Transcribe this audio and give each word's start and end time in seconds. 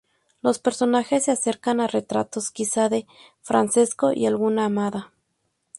Los 0.41 0.57
personajes 0.57 1.25
se 1.25 1.31
acercan 1.31 1.79
a 1.79 1.85
retratos, 1.85 2.49
quizá 2.49 2.89
de 2.89 3.05
Francesco 3.43 4.11
y 4.13 4.25
alguna 4.25 4.65
amada. 4.65 5.13